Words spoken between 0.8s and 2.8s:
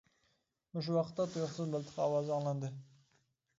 ۋاقىتتا تۇيۇقسىز مىلتىق ئاۋازى ئاڭلاندى.